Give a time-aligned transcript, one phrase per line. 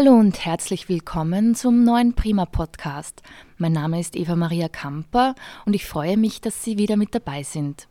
[0.00, 3.20] Hallo und herzlich willkommen zum neuen Prima Podcast.
[3.56, 5.34] Mein Name ist Eva Maria Kamper
[5.66, 7.88] und ich freue mich, dass Sie wieder mit dabei sind.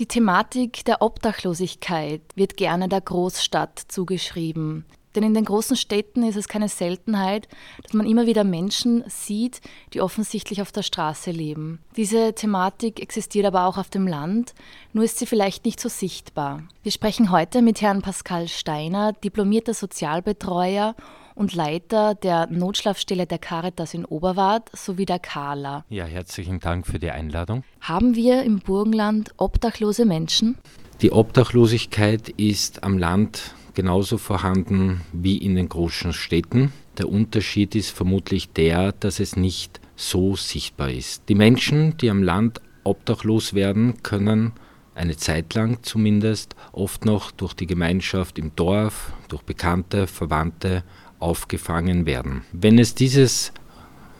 [0.00, 4.84] Die Thematik der Obdachlosigkeit wird gerne der Großstadt zugeschrieben.
[5.14, 7.48] Denn in den großen Städten ist es keine Seltenheit,
[7.82, 9.60] dass man immer wieder Menschen sieht,
[9.92, 11.80] die offensichtlich auf der Straße leben.
[11.96, 14.54] Diese Thematik existiert aber auch auf dem Land,
[14.92, 16.62] nur ist sie vielleicht nicht so sichtbar.
[16.82, 20.94] Wir sprechen heute mit Herrn Pascal Steiner, diplomierter Sozialbetreuer
[21.34, 25.84] und Leiter der Notschlafstelle der Caritas in Oberwart sowie der Kala.
[25.88, 27.64] Ja, herzlichen Dank für die Einladung.
[27.80, 30.56] Haben wir im Burgenland obdachlose Menschen?
[31.02, 36.72] Die Obdachlosigkeit ist am Land genauso vorhanden wie in den großen Städten.
[36.98, 41.28] Der Unterschied ist vermutlich der, dass es nicht so sichtbar ist.
[41.28, 44.52] Die Menschen, die am Land obdachlos werden, können
[44.94, 50.84] eine Zeit lang zumindest oft noch durch die Gemeinschaft im Dorf, durch Bekannte, Verwandte
[51.18, 52.42] aufgefangen werden.
[52.52, 53.52] Wenn es dieses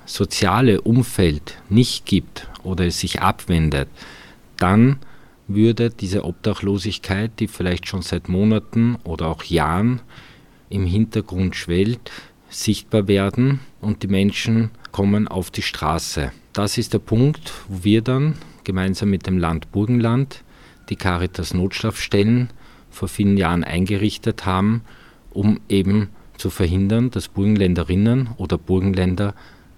[0.06, 3.88] soziale Umfeld nicht gibt oder es sich abwendet,
[4.56, 4.98] dann
[5.47, 10.00] würde diese Obdachlosigkeit, die vielleicht schon seit Monaten oder auch Jahren
[10.70, 12.11] im Hintergrund schwellt,
[12.48, 16.33] sichtbar werden und die Menschen kommen auf die Straße.
[16.53, 20.42] Das ist der Punkt, wo wir dann gemeinsam mit dem Land Burgenland
[20.89, 22.50] die Caritas Notschlafstellen
[22.91, 24.83] vor vielen Jahren eingerichtet haben,
[25.31, 29.34] um eben zu verhindern, dass Burgenländerinnen oder Burgenländer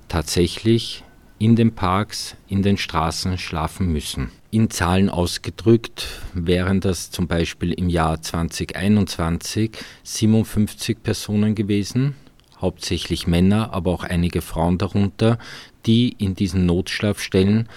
[0.09, 1.03] tatsächlich
[1.39, 4.31] in den Parks, in den Straßen schlafen müssen.
[4.51, 12.15] In Zahlen ausgedrückt wären das zum Beispiel im Jahr 2021 57 Personen gewesen,
[12.59, 15.39] hauptsächlich Männer, aber auch einige Frauen darunter,
[15.85, 17.69] die in diesen Notschlafstellen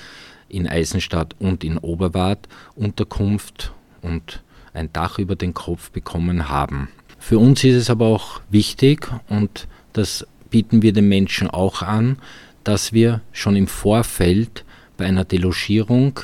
[0.47, 4.41] in Eisenstadt und in Oberwart Unterkunft und
[4.73, 6.87] ein Dach über den Kopf bekommen haben.
[7.17, 12.17] Für uns ist es aber auch wichtig und das bieten wir den Menschen auch an,
[12.69, 14.63] dass wir schon im Vorfeld
[14.95, 16.19] bei einer Delogierung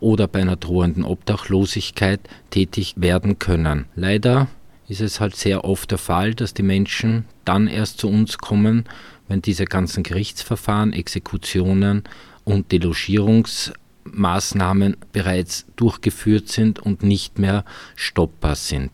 [0.00, 3.84] oder bei einer drohenden Obdachlosigkeit tätig werden können.
[3.94, 4.48] Leider
[4.88, 8.86] ist es halt sehr oft der Fall, dass die Menschen dann erst zu uns kommen,
[9.28, 12.04] wenn diese ganzen Gerichtsverfahren, Exekutionen
[12.44, 17.66] und Delogierungsmaßnahmen bereits durchgeführt sind und nicht mehr
[17.96, 18.92] stoppbar sind.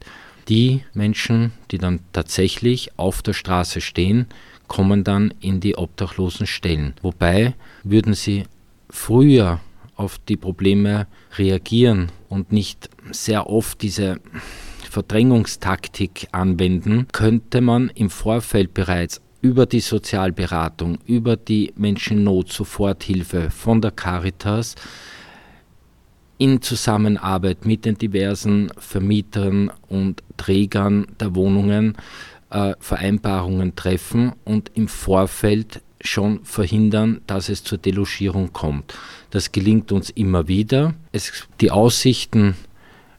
[0.48, 4.26] Die Menschen, die dann tatsächlich auf der Straße stehen,
[4.68, 6.94] kommen dann in die obdachlosen Stellen.
[7.02, 7.54] Wobei
[7.84, 8.44] würden sie
[8.90, 9.60] früher
[9.96, 11.06] auf die Probleme
[11.36, 14.20] reagieren und nicht sehr oft diese
[14.90, 23.90] Verdrängungstaktik anwenden, könnte man im Vorfeld bereits über die Sozialberatung, über die Menschennot-Soforthilfe von der
[23.90, 24.74] Caritas
[26.38, 31.96] in Zusammenarbeit mit den diversen Vermietern und Trägern der Wohnungen
[32.56, 38.94] äh, Vereinbarungen treffen und im Vorfeld schon verhindern, dass es zur Delogierung kommt.
[39.30, 40.94] Das gelingt uns immer wieder.
[41.12, 42.56] Es, die Aussichten,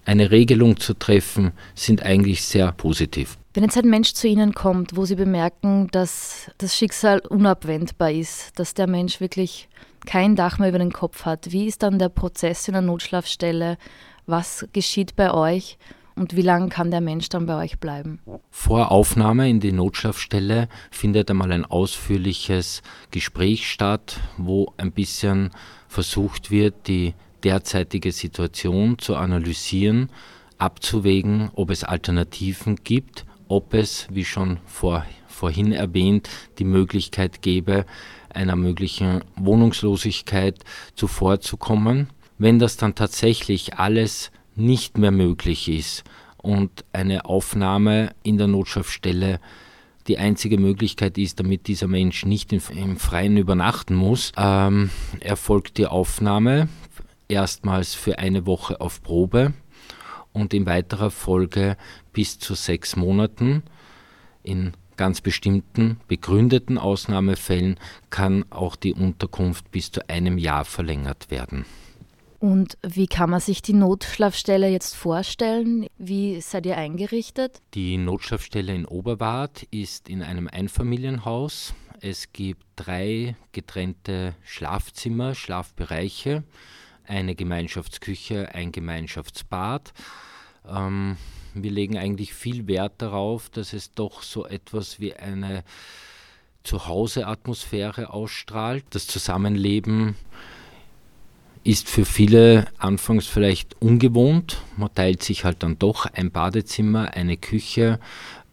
[0.05, 3.37] eine Regelung zu treffen, sind eigentlich sehr positiv.
[3.53, 8.57] Wenn jetzt ein Mensch zu Ihnen kommt, wo Sie bemerken, dass das Schicksal unabwendbar ist,
[8.57, 9.67] dass der Mensch wirklich
[10.05, 13.77] kein Dach mehr über den Kopf hat, wie ist dann der Prozess in der Notschlafstelle?
[14.25, 15.77] Was geschieht bei euch?
[16.17, 18.19] Und wie lange kann der Mensch dann bei euch bleiben?
[18.50, 25.51] Vor Aufnahme in die Notschlafstelle findet einmal ein ausführliches Gespräch statt, wo ein bisschen
[25.88, 27.13] versucht wird, die
[27.44, 30.09] derzeitige Situation zu analysieren,
[30.57, 37.85] abzuwägen, ob es Alternativen gibt, ob es, wie schon vor, vorhin erwähnt, die Möglichkeit gäbe,
[38.33, 40.63] einer möglichen Wohnungslosigkeit
[40.95, 42.09] zuvorzukommen.
[42.39, 46.03] Wenn das dann tatsächlich alles nicht mehr möglich ist
[46.38, 49.40] und eine Aufnahme in der Notschaftsstelle
[50.07, 55.85] die einzige Möglichkeit ist, damit dieser Mensch nicht im Freien übernachten muss, ähm, erfolgt die
[55.85, 56.69] Aufnahme
[57.27, 59.54] erstmals für eine Woche auf Probe
[60.31, 61.77] und in weiterer Folge
[62.13, 63.63] bis zu sechs Monaten.
[64.44, 67.77] In ganz bestimmten begründeten Ausnahmefällen
[68.10, 71.65] kann auch die Unterkunft bis zu einem Jahr verlängert werden.
[72.39, 75.88] Und wie kann man sich die Notschlafstelle jetzt vorstellen?
[75.98, 77.62] Wie seid ihr eingerichtet?
[77.74, 81.74] Die Notschlafstelle in Oberwart ist in einem Einfamilienhaus.
[82.00, 86.44] Es gibt drei getrennte Schlafzimmer, Schlafbereiche,
[87.06, 89.94] eine Gemeinschaftsküche, ein Gemeinschaftsbad.
[90.68, 91.18] Ähm,
[91.56, 95.63] wir legen eigentlich viel Wert darauf, dass es doch so etwas wie eine
[96.63, 98.86] Zuhause-Atmosphäre ausstrahlt.
[98.92, 100.16] Das Zusammenleben
[101.67, 104.61] ist für viele anfangs vielleicht ungewohnt.
[104.77, 107.99] Man teilt sich halt dann doch ein Badezimmer, eine Küche,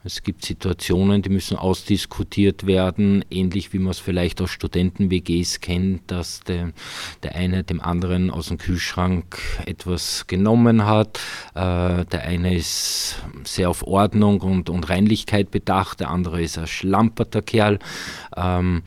[0.06, 6.10] Es gibt Situationen, die müssen ausdiskutiert werden, ähnlich wie man es vielleicht aus Studenten-WGs kennt,
[6.10, 6.72] dass der,
[7.22, 11.20] der eine dem anderen aus dem Kühlschrank etwas genommen hat.
[11.54, 16.66] Äh, der eine ist sehr auf Ordnung und, und Reinlichkeit bedacht, der andere ist ein
[16.66, 17.78] schlamperter Kerl.
[18.36, 18.82] Ähm,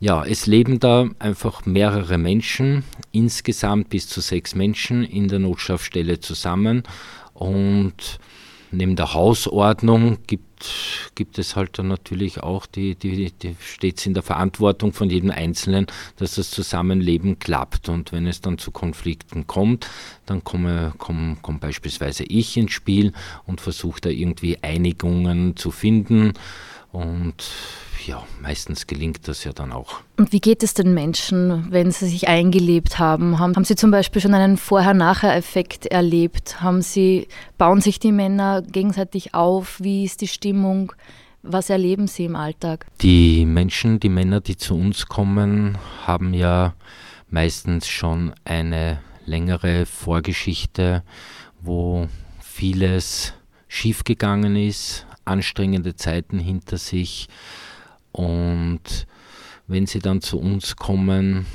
[0.00, 6.20] ja, es leben da einfach mehrere Menschen, insgesamt bis zu sechs Menschen in der Notschlafstelle
[6.20, 6.82] zusammen
[7.34, 8.18] und
[8.72, 14.14] neben der Hausordnung gibt, gibt es halt dann natürlich auch die, die, die steht in
[14.14, 15.86] der Verantwortung von jedem Einzelnen,
[16.16, 17.88] dass das Zusammenleben klappt.
[17.88, 19.88] Und wenn es dann zu Konflikten kommt,
[20.26, 23.12] dann komme, komme, komme beispielsweise ich ins Spiel
[23.46, 26.34] und versuche da irgendwie Einigungen zu finden.
[26.92, 27.34] Und
[28.06, 30.00] ja, meistens gelingt das ja dann auch.
[30.16, 33.38] Und wie geht es den Menschen, wenn sie sich eingelebt haben?
[33.38, 36.60] Haben, haben sie zum Beispiel schon einen Vorher-Nachher-Effekt erlebt?
[36.60, 37.28] Haben sie,
[37.58, 39.80] bauen sich die Männer gegenseitig auf?
[39.80, 40.92] Wie ist die Stimmung?
[41.42, 42.86] Was erleben sie im Alltag?
[43.00, 46.74] Die Menschen, die Männer, die zu uns kommen, haben ja
[47.28, 51.02] meistens schon eine längere Vorgeschichte,
[51.60, 52.08] wo
[52.40, 53.32] vieles
[53.68, 57.28] schiefgegangen ist, anstrengende Zeiten hinter sich,
[58.12, 59.06] und
[59.66, 61.46] wenn sie dann zu uns kommen,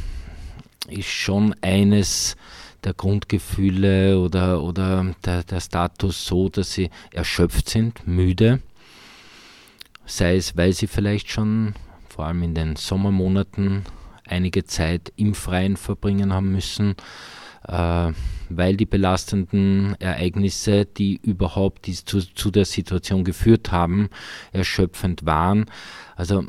[0.87, 2.35] ist schon eines
[2.83, 8.61] der Grundgefühle oder, oder der, der Status so, dass sie erschöpft sind, müde.
[10.05, 11.73] Sei es, weil sie vielleicht schon
[12.07, 13.83] vor allem in den Sommermonaten
[14.27, 16.95] einige Zeit im Freien verbringen haben müssen,
[17.67, 18.11] äh,
[18.49, 24.09] weil die belastenden Ereignisse, die überhaupt die zu, zu der Situation geführt haben,
[24.51, 25.65] erschöpfend waren.
[26.15, 26.45] Also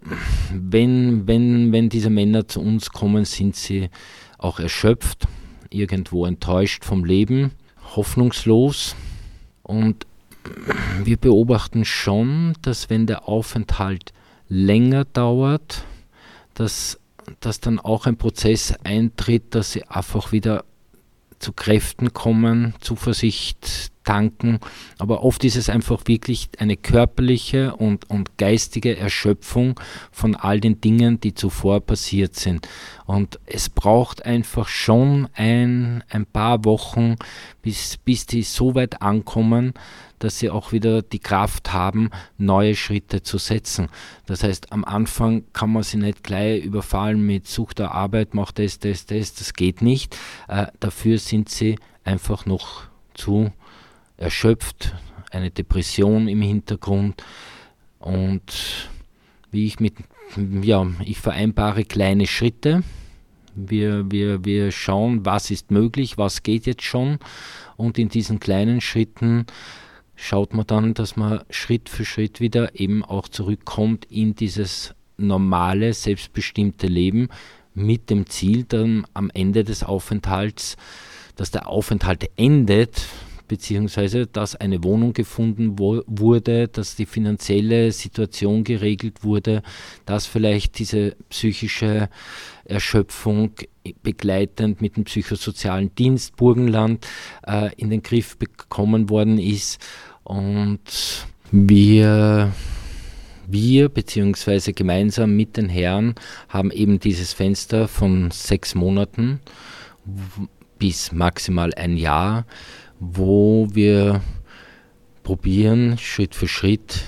[0.52, 3.90] wenn, wenn, wenn diese Männer zu uns kommen, sind sie
[4.38, 5.26] auch erschöpft,
[5.70, 7.52] irgendwo enttäuscht vom Leben,
[7.96, 8.94] hoffnungslos.
[9.62, 10.06] Und
[11.02, 14.12] wir beobachten schon, dass wenn der Aufenthalt
[14.48, 15.84] länger dauert,
[16.54, 17.00] dass,
[17.40, 20.64] dass dann auch ein Prozess eintritt, dass sie einfach wieder
[21.38, 24.60] zu Kräften kommen, Zuversicht tanken.
[24.98, 29.78] Aber oft ist es einfach wirklich eine körperliche und, und geistige Erschöpfung
[30.10, 32.66] von all den Dingen, die zuvor passiert sind.
[33.04, 37.16] Und es braucht einfach schon ein, ein paar Wochen,
[37.60, 39.74] bis, bis die so weit ankommen,
[40.18, 43.88] dass sie auch wieder die Kraft haben, neue Schritte zu setzen.
[44.26, 48.52] Das heißt, am Anfang kann man sie nicht gleich überfallen mit Such der Arbeit, mach
[48.52, 50.16] das, das, das, das geht nicht.
[50.48, 52.84] Äh, dafür sind sie einfach noch
[53.14, 53.52] zu
[54.16, 54.94] erschöpft,
[55.30, 57.22] eine Depression im Hintergrund
[57.98, 58.88] und
[59.50, 59.94] wie ich mit,
[60.62, 62.82] ja, ich vereinbare kleine Schritte.
[63.54, 67.18] Wir, wir, wir schauen, was ist möglich, was geht jetzt schon
[67.76, 69.46] und in diesen kleinen Schritten
[70.16, 75.92] schaut man dann, dass man Schritt für Schritt wieder eben auch zurückkommt in dieses normale,
[75.92, 77.28] selbstbestimmte Leben
[77.74, 80.76] mit dem Ziel dann am Ende des Aufenthalts,
[81.36, 83.06] dass der Aufenthalt endet,
[83.48, 89.62] beziehungsweise dass eine Wohnung gefunden wo, wurde, dass die finanzielle Situation geregelt wurde,
[90.04, 92.08] dass vielleicht diese psychische
[92.64, 93.52] Erschöpfung
[94.02, 97.06] begleitend mit dem psychosozialen Dienst Burgenland
[97.46, 99.78] äh, in den Griff bekommen worden ist.
[100.26, 102.52] Und wir
[103.48, 106.16] wir beziehungsweise gemeinsam mit den Herren
[106.48, 109.40] haben eben dieses Fenster von sechs Monaten
[110.78, 112.44] bis maximal ein Jahr
[112.98, 114.20] wo wir
[115.22, 117.04] probieren, Schritt für Schritt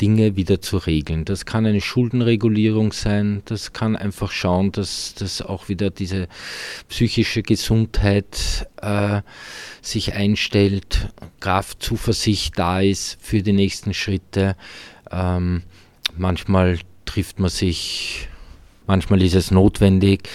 [0.00, 1.24] Dinge wieder zu regeln.
[1.24, 6.28] Das kann eine Schuldenregulierung sein, das kann einfach schauen, dass, dass auch wieder diese
[6.88, 9.22] psychische Gesundheit äh,
[9.80, 11.08] sich einstellt,
[11.40, 14.56] Kraft, Zuversicht da ist für die nächsten Schritte.
[15.10, 15.62] Ähm,
[16.16, 18.28] manchmal trifft man sich,
[18.86, 20.28] manchmal ist es notwendig,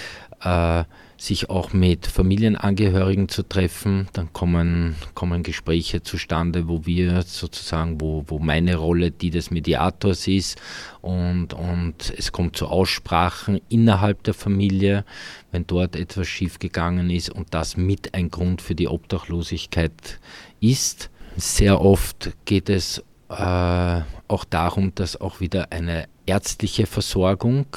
[0.44, 0.84] äh,
[1.22, 4.08] sich auch mit Familienangehörigen zu treffen.
[4.14, 10.28] Dann kommen, kommen Gespräche zustande, wo wir sozusagen, wo, wo meine Rolle die des Mediators
[10.28, 10.60] ist
[11.02, 15.06] und, und es kommt zu Aussprachen innerhalb der Familie,
[15.52, 20.20] wenn dort etwas schiefgegangen ist und das mit ein Grund für die Obdachlosigkeit
[20.60, 21.12] ist.
[21.38, 27.68] Sehr oft geht es äh, auch darum, dass auch wieder eine ärztliche Versorgung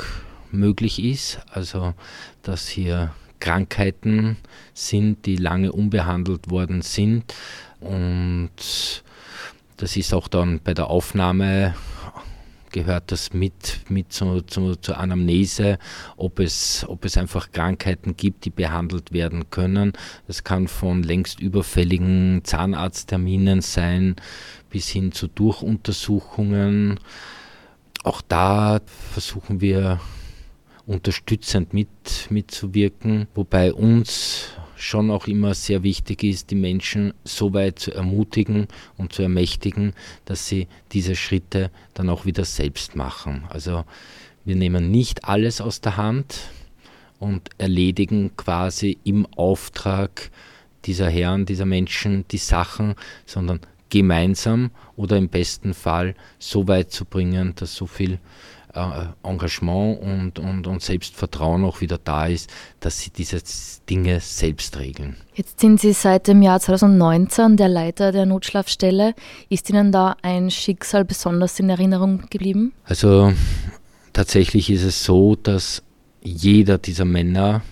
[0.51, 1.93] möglich ist, also
[2.43, 3.13] dass hier
[3.45, 4.39] Krankheiten
[4.73, 7.35] sind, die lange unbehandelt worden sind.
[7.79, 8.49] Und
[9.77, 11.75] das ist auch dann bei der Aufnahme
[12.73, 15.79] gehört das mit, mit zu, zu, zur Anamnese,
[16.17, 19.93] ob es, ob es einfach Krankheiten gibt, die behandelt werden können.
[20.27, 24.17] Das kann von längst überfälligen Zahnarztterminen sein,
[24.71, 26.99] bis hin zu Durchuntersuchungen.
[28.05, 28.81] Auch da
[29.13, 30.01] versuchen wir
[30.87, 31.89] unterstützend mit,
[32.31, 38.69] mitzuwirken, wobei uns schon auch immer sehr wichtig ist, die Menschen so weit zu ermutigen
[38.99, 43.45] und zu ermächtigen, dass sie diese Schritte dann auch wieder selbst machen.
[43.49, 43.85] Also
[44.45, 46.41] wir nehmen nicht alles aus der Hand
[47.19, 50.31] und erledigen quasi im Auftrag
[50.85, 57.05] dieser Herren, dieser Menschen die Sachen, sondern gemeinsam oder im besten Fall so weit zu
[57.05, 58.19] bringen, dass so viel
[58.75, 62.51] Engagement und, und, und Selbstvertrauen auch wieder da ist,
[62.81, 63.41] dass sie diese
[63.89, 65.17] Dinge selbst regeln.
[65.35, 69.15] Jetzt sind Sie seit dem Jahr 2019 der Leiter der Notschlafstelle.
[69.49, 72.73] Ist Ihnen da ein Schicksal besonders in Erinnerung geblieben?
[72.85, 73.33] Also
[74.13, 75.83] tatsächlich ist es so, dass
[76.23, 77.63] jeder dieser Männer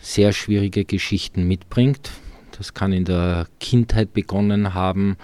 [0.00, 2.10] sehr schwierige Geschichten mitbringt.
[2.56, 5.16] Das kann in der Kindheit begonnen haben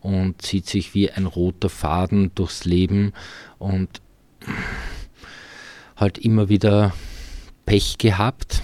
[0.00, 3.12] und zieht sich wie ein roter Faden durchs Leben
[3.58, 4.02] und
[5.96, 6.92] halt immer wieder
[7.66, 8.62] Pech gehabt.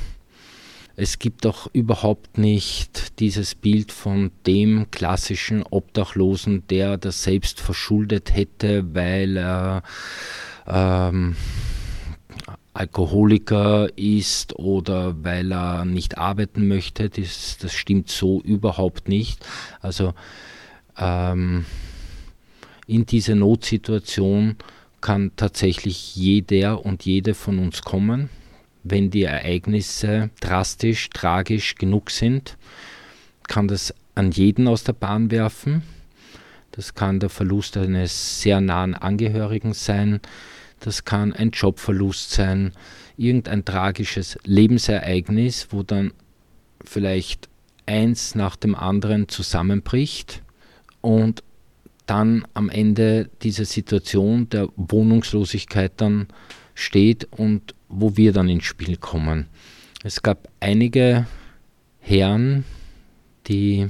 [0.97, 8.35] Es gibt auch überhaupt nicht dieses Bild von dem klassischen Obdachlosen, der das selbst verschuldet
[8.35, 9.83] hätte, weil er
[10.67, 11.37] ähm,
[12.73, 17.09] Alkoholiker ist oder weil er nicht arbeiten möchte.
[17.11, 19.47] Das, das stimmt so überhaupt nicht.
[19.81, 20.15] Also
[20.99, 21.65] ähm,
[22.87, 24.57] in diese Notsituation
[25.01, 28.31] kann tatsächlich jeder und jede von uns kommen,
[28.83, 32.57] wenn die Ereignisse drastisch, tragisch genug sind,
[33.47, 35.83] kann das an jeden aus der Bahn werfen.
[36.73, 40.21] Das kann der Verlust eines sehr nahen Angehörigen sein,
[40.81, 42.73] das kann ein Jobverlust sein,
[43.17, 46.13] irgendein tragisches Lebensereignis, wo dann
[46.85, 47.49] vielleicht
[47.87, 50.43] eins nach dem anderen zusammenbricht
[51.01, 51.43] und
[52.09, 56.27] dann am Ende diese Situation der Wohnungslosigkeit dann
[56.75, 59.47] steht und wo wir dann ins Spiel kommen.
[60.03, 61.27] Es gab einige
[62.01, 62.65] Herren,
[63.47, 63.89] die,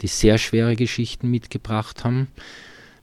[0.00, 2.28] die sehr schwere Geschichten mitgebracht haben.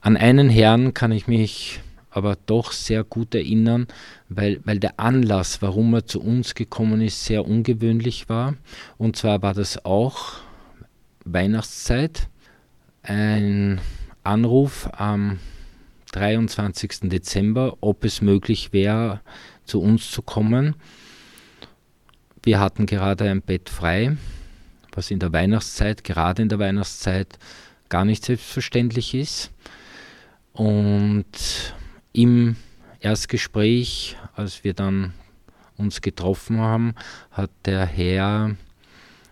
[0.00, 3.88] An einen Herrn kann ich mich aber doch sehr gut erinnern,
[4.30, 8.54] weil, weil der Anlass, warum er zu uns gekommen ist, sehr ungewöhnlich war.
[8.96, 10.36] Und zwar war das auch
[11.24, 12.28] Weihnachtszeit.
[13.02, 13.80] Ein
[14.26, 15.38] Anruf am
[16.12, 17.08] 23.
[17.08, 19.20] Dezember, ob es möglich wäre,
[19.64, 20.76] zu uns zu kommen.
[22.42, 24.16] Wir hatten gerade ein Bett frei,
[24.92, 27.38] was in der Weihnachtszeit, gerade in der Weihnachtszeit,
[27.88, 29.52] gar nicht selbstverständlich ist.
[30.52, 31.74] Und
[32.12, 32.56] im
[33.00, 35.12] Erstgespräch, als wir dann
[35.76, 36.94] uns getroffen haben,
[37.30, 38.56] hat der Herr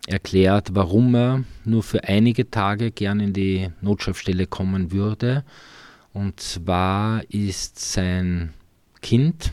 [0.06, 5.44] erklärt, warum er nur für einige Tage gern in die Notschaftsstelle kommen würde.
[6.12, 8.52] Und zwar ist sein
[9.00, 9.52] Kind,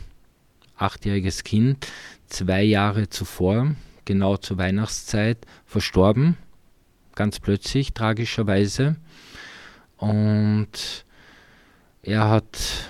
[0.78, 1.88] achtjähriges Kind,
[2.28, 6.38] zwei Jahre zuvor, genau zur Weihnachtszeit, verstorben.
[7.16, 8.96] Ganz plötzlich, tragischerweise.
[9.98, 11.06] Und
[12.04, 12.90] er hat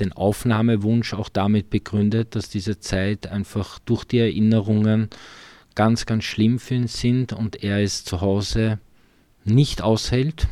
[0.00, 5.10] den Aufnahmewunsch auch damit begründet, dass diese Zeit einfach durch die Erinnerungen
[5.74, 8.78] ganz, ganz schlimm für ihn sind und er es zu Hause
[9.44, 10.46] nicht aushält,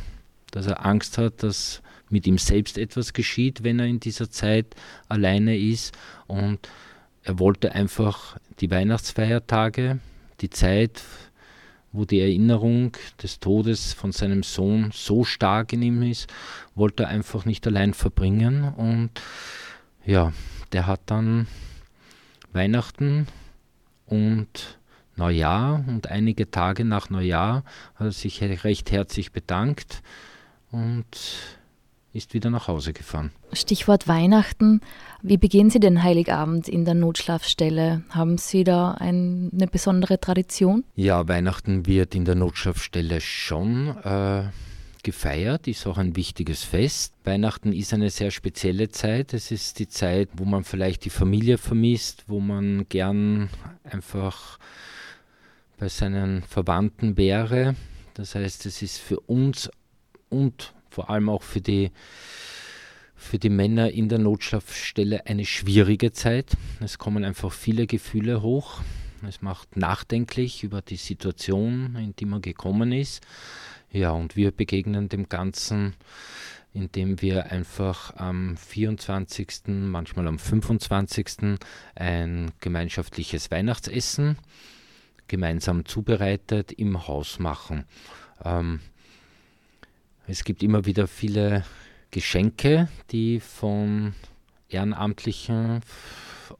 [0.51, 4.75] dass er Angst hat, dass mit ihm selbst etwas geschieht, wenn er in dieser Zeit
[5.07, 5.95] alleine ist.
[6.27, 6.59] Und
[7.23, 9.99] er wollte einfach die Weihnachtsfeiertage,
[10.41, 11.03] die Zeit,
[11.91, 16.31] wo die Erinnerung des Todes von seinem Sohn so stark in ihm ist,
[16.75, 18.63] wollte er einfach nicht allein verbringen.
[18.63, 19.11] Und
[20.05, 20.33] ja,
[20.71, 21.47] der hat dann
[22.53, 23.27] Weihnachten
[24.05, 24.78] und
[25.19, 27.63] Neujahr und einige Tage nach Neujahr
[27.95, 30.01] hat er sich recht herzlich bedankt
[30.71, 31.05] und
[32.11, 33.31] ist wieder nach Hause gefahren.
[33.53, 34.81] Stichwort Weihnachten.
[35.21, 38.03] Wie begehen Sie den Heiligabend in der Notschlafstelle?
[38.09, 40.83] Haben Sie da ein, eine besondere Tradition?
[40.95, 44.45] Ja, Weihnachten wird in der Notschlafstelle schon äh,
[45.03, 47.13] gefeiert, ist auch ein wichtiges Fest.
[47.25, 49.33] Weihnachten ist eine sehr spezielle Zeit.
[49.33, 53.49] Es ist die Zeit, wo man vielleicht die Familie vermisst, wo man gern
[53.83, 54.57] einfach
[55.79, 57.75] bei seinen Verwandten wäre.
[58.13, 59.71] Das heißt, es ist für uns
[60.27, 61.91] und vor allem auch für die,
[63.15, 66.57] für die Männer in der Notschlafstelle eine schwierige Zeit.
[66.81, 68.81] Es kommen einfach viele Gefühle hoch.
[69.27, 73.21] Es macht nachdenklich über die Situation, in die man gekommen ist.
[73.91, 75.95] Ja, und wir begegnen dem Ganzen
[76.71, 81.57] indem wir einfach am 24., manchmal am 25.
[81.95, 84.37] ein gemeinschaftliches Weihnachtsessen
[85.29, 87.85] gemeinsam zubereitet im Haus machen.
[88.43, 88.81] Ähm,
[90.27, 91.63] es gibt immer wieder viele
[92.11, 94.13] Geschenke, die von
[94.67, 95.81] Ehrenamtlichen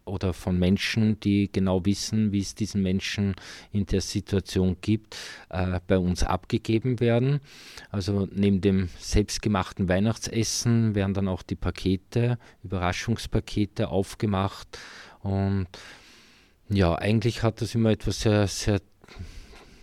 [0.05, 3.35] oder von Menschen, die genau wissen, wie es diesen Menschen
[3.71, 5.15] in der Situation gibt,
[5.49, 7.39] äh, bei uns abgegeben werden.
[7.91, 14.79] Also neben dem selbstgemachten Weihnachtsessen werden dann auch die Pakete, Überraschungspakete aufgemacht.
[15.21, 15.67] Und
[16.69, 18.81] ja, eigentlich hat das immer etwas sehr, sehr,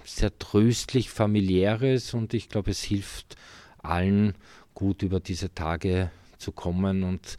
[0.04, 3.36] sehr tröstlich familiäres und ich glaube, es hilft
[3.78, 4.34] allen
[4.74, 7.36] gut über diese Tage zu kommen und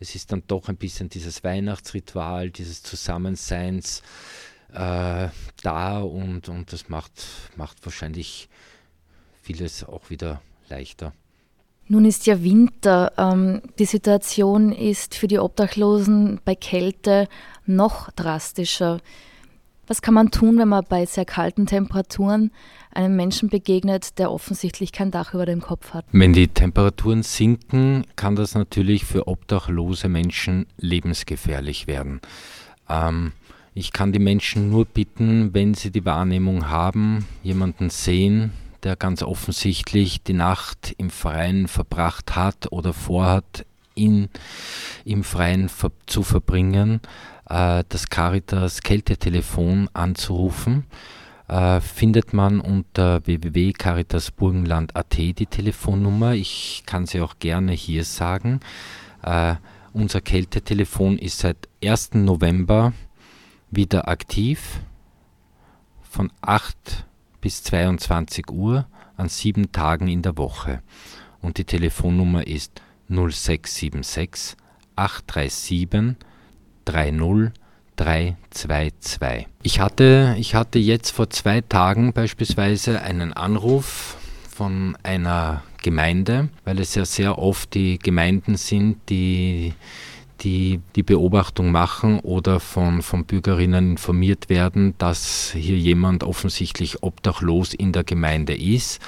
[0.00, 4.02] es ist dann doch ein bisschen dieses Weihnachtsritual, dieses Zusammenseins
[4.72, 5.28] äh,
[5.62, 7.12] da und, und das macht,
[7.56, 8.48] macht wahrscheinlich
[9.42, 11.12] vieles auch wieder leichter.
[11.92, 13.12] Nun ist ja Winter.
[13.18, 17.26] Ähm, die Situation ist für die Obdachlosen bei Kälte
[17.66, 19.00] noch drastischer.
[19.88, 22.52] Was kann man tun, wenn man bei sehr kalten Temperaturen
[22.94, 26.04] einem Menschen begegnet, der offensichtlich kein Dach über dem Kopf hat?
[26.12, 32.20] Wenn die Temperaturen sinken, kann das natürlich für obdachlose Menschen lebensgefährlich werden.
[32.88, 33.32] Ähm,
[33.74, 38.52] ich kann die Menschen nur bitten, wenn sie die Wahrnehmung haben, jemanden sehen,
[38.84, 44.28] der ganz offensichtlich die Nacht im Freien verbracht hat oder vorhat, ihn
[45.04, 45.70] im Freien
[46.06, 47.00] zu verbringen,
[47.48, 50.86] äh, das Caritas Kältetelefon anzurufen.
[51.48, 56.34] Äh, findet man unter www.caritasburgenland.at die Telefonnummer.
[56.34, 58.60] Ich kann sie auch gerne hier sagen.
[59.22, 59.56] Äh,
[59.92, 62.14] unser Kältetelefon ist seit 1.
[62.14, 62.92] November
[63.70, 64.80] wieder aktiv
[66.02, 67.04] von 8
[67.40, 70.82] bis 22 Uhr an sieben Tagen in der Woche.
[71.40, 74.56] Und die Telefonnummer ist 0676
[74.96, 76.16] 837
[76.84, 79.46] 30322.
[79.62, 84.16] Ich hatte, ich hatte jetzt vor zwei Tagen beispielsweise einen Anruf
[84.48, 89.74] von einer Gemeinde, weil es ja sehr oft die Gemeinden sind, die
[90.42, 97.74] die die Beobachtung machen oder von, von Bürgerinnen informiert werden, dass hier jemand offensichtlich obdachlos
[97.74, 99.00] in der Gemeinde ist.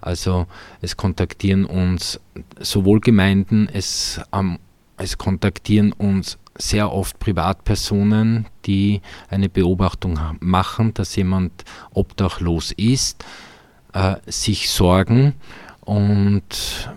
[0.00, 0.46] Also
[0.80, 2.20] es kontaktieren uns
[2.60, 4.58] sowohl Gemeinden, es, ähm,
[4.96, 13.24] es kontaktieren uns sehr oft Privatpersonen, die eine Beobachtung machen, dass jemand obdachlos ist,
[13.92, 15.34] äh, sich sorgen
[15.80, 16.90] und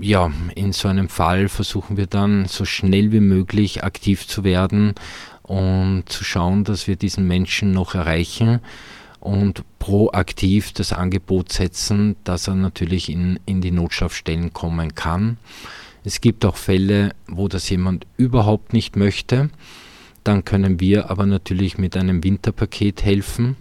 [0.00, 4.94] ja, in so einem Fall versuchen wir dann so schnell wie möglich aktiv zu werden
[5.42, 8.60] und zu schauen, dass wir diesen Menschen noch erreichen
[9.20, 15.38] und proaktiv das Angebot setzen, dass er natürlich in, in die Notschlafstellen kommen kann.
[16.04, 19.50] Es gibt auch Fälle, wo das jemand überhaupt nicht möchte.
[20.24, 23.56] Dann können wir aber natürlich mit einem Winterpaket helfen.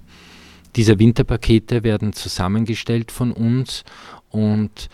[0.75, 3.83] Diese Winterpakete werden zusammengestellt von uns
[4.29, 4.89] und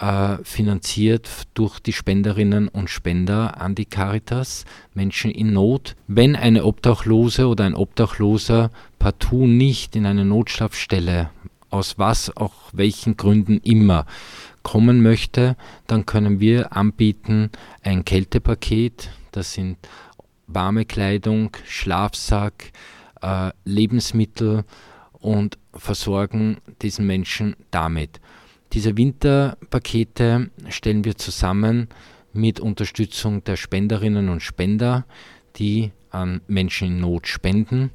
[0.00, 5.94] äh, finanziert durch die Spenderinnen und Spender an die Caritas, Menschen in Not.
[6.08, 11.30] Wenn eine Obdachlose oder ein Obdachloser partout nicht in eine Notschlafstelle,
[11.68, 14.06] aus was auch welchen Gründen immer,
[14.62, 17.50] kommen möchte, dann können wir anbieten
[17.82, 19.78] ein Kältepaket, das sind
[20.46, 22.72] warme Kleidung, Schlafsack,
[23.22, 24.64] äh, Lebensmittel
[25.12, 28.20] und versorgen diesen Menschen damit.
[28.72, 31.88] Diese Winterpakete stellen wir zusammen
[32.32, 35.04] mit Unterstützung der Spenderinnen und Spender,
[35.56, 37.90] die an Menschen in Not spenden.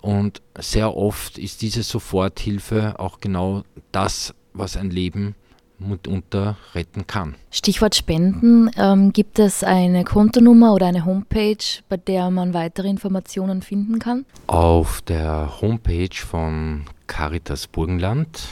[0.00, 5.34] Und sehr oft ist diese Soforthilfe auch genau das, was ein Leben
[5.78, 7.34] mitunter retten kann.
[7.50, 8.70] Stichwort Spenden.
[8.76, 14.24] Ähm, gibt es eine Kontonummer oder eine Homepage, bei der man weitere Informationen finden kann?
[14.46, 18.48] Auf der Homepage von Caritas Burgenland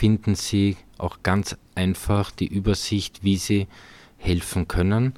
[0.00, 3.66] finden Sie auch ganz einfach die Übersicht, wie Sie
[4.16, 5.12] helfen können.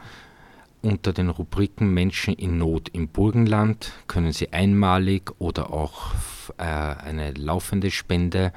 [0.82, 6.14] Unter den Rubriken Menschen in Not im Burgenland können Sie einmalig oder auch
[6.58, 8.52] äh, eine laufende Spende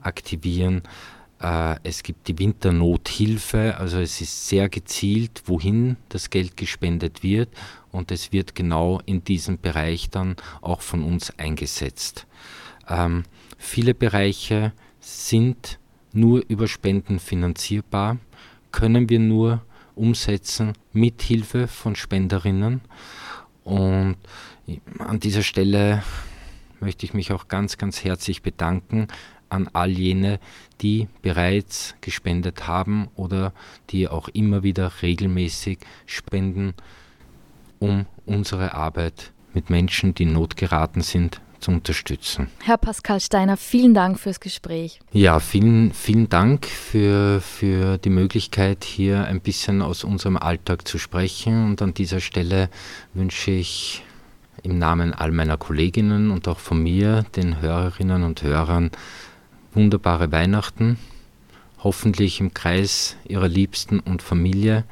[0.00, 0.82] aktivieren.
[1.40, 7.50] Äh, es gibt die Winternothilfe, also es ist sehr gezielt, wohin das Geld gespendet wird
[7.92, 12.26] und es wird genau in diesem Bereich dann auch von uns eingesetzt.
[12.88, 13.22] Ähm,
[13.58, 14.72] viele Bereiche
[15.08, 15.78] sind
[16.12, 18.18] nur über Spenden finanzierbar,
[18.72, 19.62] können wir nur
[19.94, 22.82] umsetzen mit Hilfe von Spenderinnen.
[23.64, 24.16] Und
[24.98, 26.02] an dieser Stelle
[26.80, 29.08] möchte ich mich auch ganz, ganz herzlich bedanken.
[29.50, 30.40] an all jene,
[30.82, 33.54] die bereits gespendet haben oder
[33.88, 36.74] die auch immer wieder regelmäßig spenden,
[37.78, 42.48] um unsere Arbeit mit Menschen, die in Not geraten sind, zu unterstützen.
[42.62, 45.00] Herr Pascal Steiner, vielen Dank fürs Gespräch.
[45.12, 50.98] Ja, vielen, vielen Dank für, für die Möglichkeit, hier ein bisschen aus unserem Alltag zu
[50.98, 51.64] sprechen.
[51.66, 52.68] Und an dieser Stelle
[53.14, 54.04] wünsche ich
[54.62, 58.90] im Namen all meiner Kolleginnen und auch von mir, den Hörerinnen und Hörern,
[59.72, 60.98] wunderbare Weihnachten,
[61.82, 64.84] hoffentlich im Kreis ihrer Liebsten und Familie